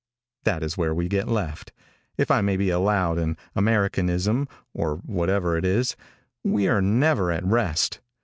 [0.45, 1.73] That is where we get left,
[2.17, 5.95] if I may be allowed an Americanism, or whatever it is.
[6.43, 7.99] We are never at rest.